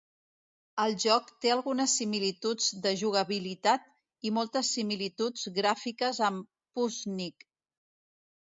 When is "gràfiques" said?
5.61-6.25